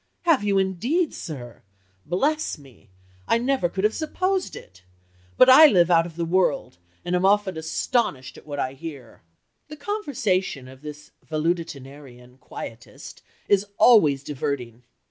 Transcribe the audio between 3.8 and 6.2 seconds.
have supposed it. But I live out of